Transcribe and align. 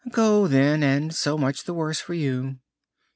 Go, 0.09 0.47
then, 0.47 0.81
and 0.81 1.13
so 1.13 1.37
much 1.37 1.65
the 1.65 1.75
worse 1.75 1.99
for 1.99 2.15
you." 2.15 2.55